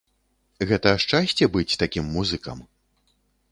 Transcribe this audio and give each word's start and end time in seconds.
Гэта 0.71 0.93
шчасце 1.03 1.45
быць 1.57 1.77
такім 1.83 2.05
музыкам? 2.17 2.67